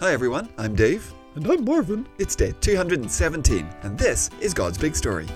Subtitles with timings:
[0.00, 1.12] Hi everyone, I'm Dave.
[1.34, 2.06] And I'm Marvin.
[2.18, 5.26] It's day 217, and this is God's Big Story.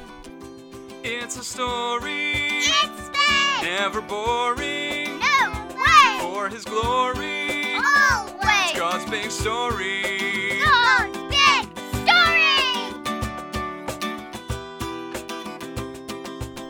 [1.02, 3.62] It's a story, It's big!
[3.62, 5.18] never boring.
[5.20, 6.18] No way!
[6.20, 8.70] For His glory, Always!
[8.70, 10.13] It's God's big story.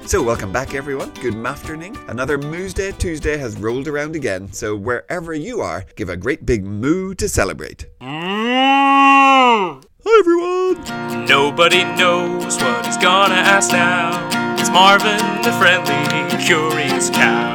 [0.07, 1.11] So, welcome back everyone.
[1.15, 1.97] Good afternoon.
[2.09, 6.45] Another Moo's Day Tuesday has rolled around again, so wherever you are, give a great
[6.45, 7.87] big moo to celebrate.
[8.03, 8.07] Moo!
[10.05, 11.25] Hi, everyone.
[11.25, 14.11] Nobody knows what he's gonna ask now.
[14.61, 17.55] It's Marvin, the friendly, curious cow.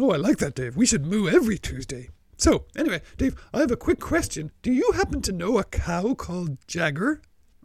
[0.00, 0.76] Oh, I like that, Dave.
[0.78, 2.08] We should moo every Tuesday.
[2.38, 4.50] So, anyway, Dave, I have a quick question.
[4.62, 7.20] Do you happen to know a cow called Jagger?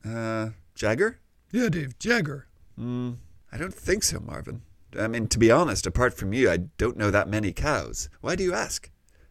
[0.06, 1.20] Uh, Jagger?
[1.54, 2.48] Yeah, Dave, Jagger.
[2.76, 3.12] Hmm.
[3.52, 4.64] I don't think so, Marvin.
[5.00, 8.10] I mean, to be honest, apart from you, I don't know that many cows.
[8.22, 8.90] Why do you ask?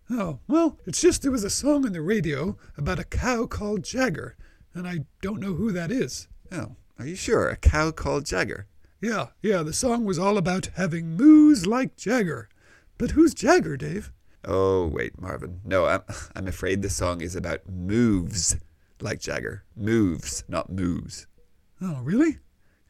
[0.08, 3.82] Oh, well, it's just there was a song on the radio about a cow called
[3.82, 4.36] Jagger,
[4.72, 6.28] and I don't know who that is.
[6.52, 7.48] Oh, are you sure?
[7.48, 8.68] A cow called Jagger?
[9.00, 12.48] Yeah, yeah, the song was all about having moos like Jagger.
[12.98, 14.12] But who's Jagger, Dave?
[14.44, 15.60] Oh, wait, Marvin.
[15.64, 16.02] No, I'm,
[16.36, 18.56] I'm afraid the song is about moves
[19.00, 19.64] like Jagger.
[19.76, 21.26] Moves, not moves.
[21.84, 22.38] Oh, really?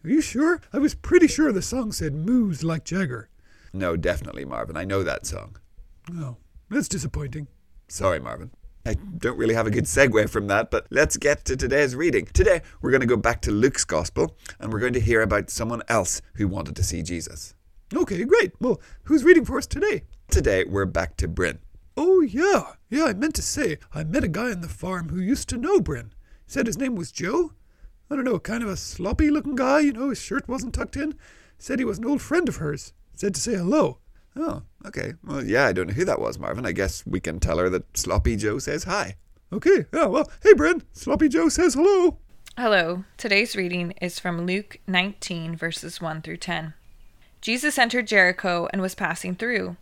[0.04, 0.60] Are you sure?
[0.70, 3.30] I was pretty sure the song said moos like Jagger.
[3.72, 4.76] No, definitely, Marvin.
[4.76, 5.56] I know that song.
[6.14, 6.36] Oh,
[6.68, 7.48] that's disappointing.
[7.88, 8.50] Sorry, Marvin.
[8.84, 12.26] I don't really have a good segue from that, but let's get to today's reading.
[12.26, 15.48] Today, we're going to go back to Luke's Gospel, and we're going to hear about
[15.48, 17.54] someone else who wanted to see Jesus.
[17.94, 18.52] Okay, great.
[18.60, 20.02] Well, who's reading for us today?
[20.28, 21.60] Today, we're back to Bryn.
[21.96, 22.72] Oh, yeah.
[22.90, 25.56] Yeah, I meant to say, I met a guy on the farm who used to
[25.56, 26.12] know Bryn.
[26.46, 27.52] Said his name was Joe.
[28.12, 30.96] I don't know, kind of a sloppy looking guy, you know, his shirt wasn't tucked
[30.96, 31.14] in.
[31.56, 32.92] Said he was an old friend of hers.
[33.14, 34.00] Said to say hello.
[34.36, 35.14] Oh, okay.
[35.24, 36.66] Well, yeah, I don't know who that was, Marvin.
[36.66, 39.16] I guess we can tell her that Sloppy Joe says hi.
[39.50, 40.82] Okay, yeah, well, hey, Bryn.
[40.92, 42.19] Sloppy Joe says hello.
[42.58, 43.04] Hello.
[43.16, 46.75] Today's reading is from Luke 19, verses 1 through 10.
[47.41, 49.76] Jesus entered Jericho and was passing through.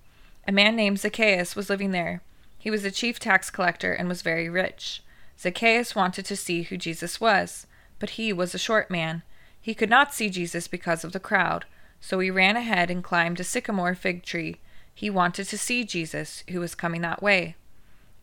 [0.47, 2.22] A man named Zacchaeus was living there.
[2.56, 5.03] He was a chief tax collector and was very rich.
[5.37, 7.66] Zacchaeus wanted to see who Jesus was,
[8.00, 9.22] but he was a short man.
[9.61, 11.66] He could not see Jesus because of the crowd,
[12.00, 14.56] so he ran ahead and climbed a sycamore fig tree.
[14.93, 17.55] He wanted to see Jesus, who was coming that way.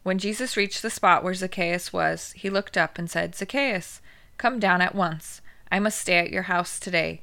[0.04, 4.02] When Jesus reached the spot where Zacchaeus was, he looked up and said, Zacchaeus,
[4.38, 5.42] come down at once.
[5.72, 7.22] I must stay at your house today.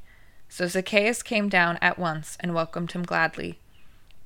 [0.48, 3.59] So Zacchaeus came down at once and welcomed him gladly.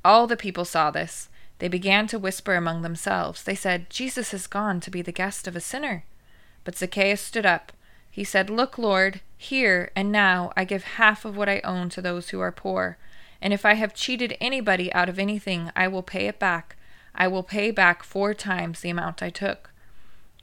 [0.04, 1.28] All the people saw this.
[1.58, 3.42] They began to whisper among themselves.
[3.42, 6.04] They said, Jesus has gone to be the guest of a sinner.
[6.64, 7.72] But Zacchaeus stood up.
[8.18, 12.02] He said, Look, Lord, here and now I give half of what I own to
[12.02, 12.98] those who are poor.
[13.40, 16.74] And if I have cheated anybody out of anything, I will pay it back.
[17.14, 19.70] I will pay back four times the amount I took.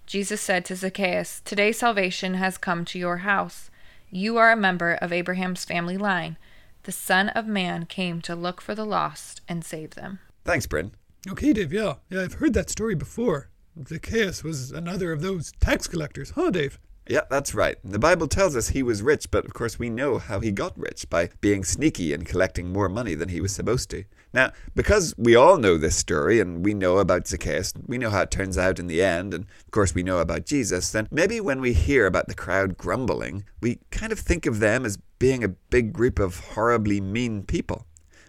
[0.06, 3.69] Jesus said to Zacchaeus, Today salvation has come to your house.
[4.09, 6.38] You are a member of Abraham's family line.
[6.84, 10.19] The Son of Man came to look for the lost and save them.
[10.46, 10.94] Thanks, Bryn.
[11.30, 11.96] Okay, Dave, yeah.
[12.09, 13.50] Yeah, I've heard that story before.
[13.85, 16.80] Zacchaeus was another of those tax collectors, huh, Dave?
[17.07, 17.77] Yeah, that's right.
[17.83, 20.77] The Bible tells us he was rich, but of course we know how he got
[20.77, 24.05] rich by being sneaky and collecting more money than he was supposed to.
[24.33, 28.23] Now, because we all know this story and we know about Zacchaeus, we know how
[28.23, 31.39] it turns out in the end, and of course we know about Jesus, then maybe
[31.39, 35.43] when we hear about the crowd grumbling, we kind of think of them as being
[35.43, 37.85] a big group of horribly mean people.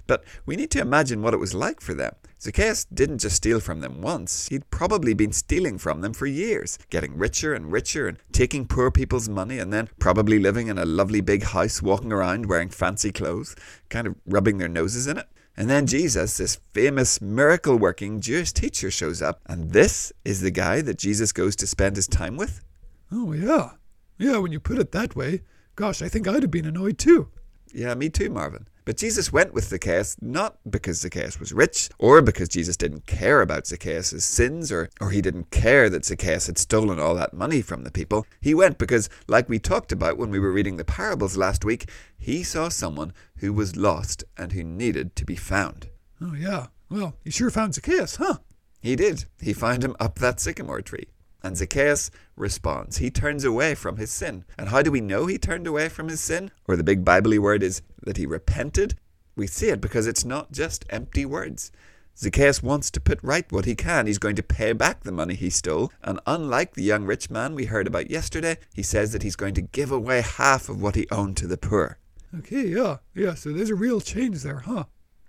[0.07, 2.15] But we need to imagine what it was like for them.
[2.39, 6.79] Zacchaeus didn't just steal from them once, he'd probably been stealing from them for years,
[6.91, 10.85] getting richer and richer and taking poor people's money and then probably living in a
[10.85, 13.57] lovely big house, walking around wearing fancy clothes,
[13.89, 15.27] kind of rubbing their noses in it.
[15.57, 20.51] And then Jesus, this famous miracle working Jewish teacher, shows up, and this is the
[20.51, 22.63] guy that Jesus goes to spend his time with?
[23.11, 23.71] Oh, yeah.
[24.19, 25.43] Yeah, when you put it that way,
[25.75, 27.31] gosh, I think I'd have been annoyed too.
[27.77, 28.69] Yeah, me too, Marvin.
[28.87, 33.43] But Jesus went with Zacchaeus not because Zacchaeus was rich, or because Jesus didn't care
[33.43, 37.61] about Zacchaeus' sins, or, or he didn't care that Zacchaeus had stolen all that money
[37.61, 38.27] from the people.
[38.41, 41.91] He went because, like we talked about when we were reading the parables last week,
[42.17, 45.91] he saw someone who was lost and who needed to be found.
[46.19, 46.69] Oh, yeah.
[46.89, 48.39] Well, he sure found Zacchaeus, huh?
[48.81, 49.27] He did.
[49.39, 51.09] He found him up that sycamore tree.
[51.47, 52.97] And Zacchaeus responds.
[52.97, 54.45] He turns away from his sin.
[54.59, 56.51] And how do we know he turned away from his sin?
[56.67, 58.97] Or the big Bible word is that he repented?
[59.37, 61.71] We see it because it's not just empty words.
[62.19, 64.09] Zacchaeus wants to put right what he can.
[64.09, 65.93] He's going to pay back the money he stole.
[66.03, 69.55] And unlike the young rich man we heard about yesterday, he says that he's going
[69.55, 71.99] to give away half of what he owned to the poor.
[72.37, 72.97] Okay, yeah.
[73.15, 74.87] Yeah, so there's a real change there, huh?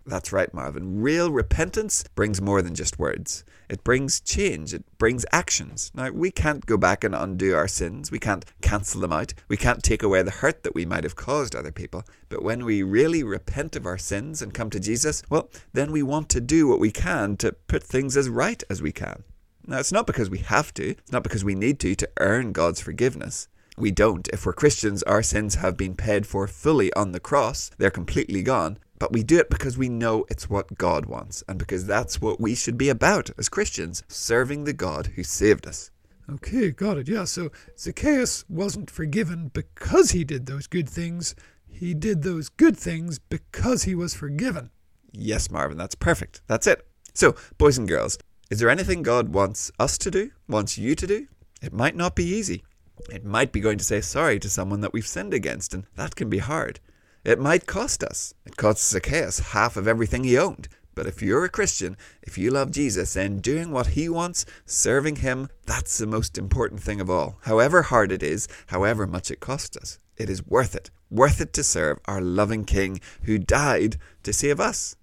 [0.07, 1.01] That's right, Marvin.
[1.01, 3.43] Real repentance brings more than just words.
[3.69, 4.73] It brings change.
[4.73, 5.91] It brings actions.
[5.93, 8.09] Now, we can't go back and undo our sins.
[8.09, 9.33] We can't cancel them out.
[9.49, 12.05] We can't take away the hurt that we might have caused other people.
[12.29, 16.03] But when we really repent of our sins and come to Jesus, well, then we
[16.03, 19.25] want to do what we can to put things as right as we can.
[19.65, 22.53] Now, it's not because we have to, it's not because we need to to earn
[22.53, 23.49] God's forgiveness.
[23.79, 24.27] We don't.
[24.29, 28.41] If we're Christians, our sins have been paid for fully on the cross, they're completely
[28.41, 28.79] gone.
[28.97, 32.41] But we do it because we know it's what God wants, and because that's what
[32.41, 35.91] we should be about as Christians, serving the God who saved us.
[36.27, 37.07] Okay, got it.
[37.07, 41.35] Yeah, so Zacchaeus wasn't forgiven because he did those good things.
[41.67, 44.71] He did those good things because he was forgiven.
[45.11, 46.41] Yes, Marvin, that's perfect.
[46.47, 46.87] That's it.
[47.13, 48.17] So, boys and girls,
[48.49, 51.27] is there anything God wants us to do, wants you to do?
[51.61, 52.63] It might not be easy.
[53.11, 56.15] It might be going to say sorry to someone that we've sinned against, and that
[56.15, 56.79] can be hard.
[57.23, 58.33] It might cost us.
[58.45, 60.69] It cost Zacchaeus half of everything he owned.
[60.95, 65.17] But if you're a Christian, if you love Jesus and doing what he wants, serving
[65.17, 67.37] him, that's the most important thing of all.
[67.43, 70.89] However hard it is, however much it costs us, it is worth it.
[71.11, 74.95] Worth it to serve our loving King who died to save us.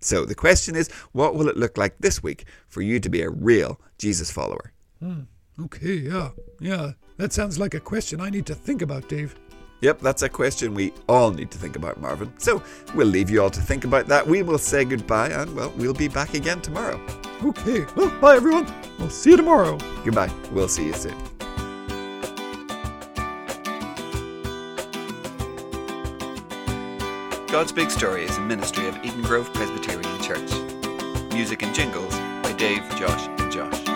[0.00, 3.22] So the question is, what will it look like this week for you to be
[3.22, 4.72] a real Jesus follower?
[5.00, 5.22] Hmm.
[5.60, 6.30] Okay, yeah,
[6.60, 6.92] yeah.
[7.18, 9.34] That sounds like a question I need to think about, Dave.
[9.80, 12.32] Yep, that's a question we all need to think about, Marvin.
[12.38, 12.62] So
[12.94, 14.26] we'll leave you all to think about that.
[14.26, 17.00] We will say goodbye, and well, we'll be back again tomorrow.
[17.44, 18.72] Okay, well, bye everyone.
[18.98, 19.78] We'll see you tomorrow.
[20.04, 20.30] Goodbye.
[20.52, 21.16] We'll see you soon.
[27.48, 30.52] God's Big Story is a ministry of Eden Grove Presbyterian Church.
[31.32, 33.87] Music and jingles by Dave, Josh, and Josh.